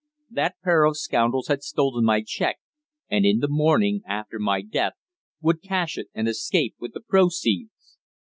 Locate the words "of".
0.85-0.97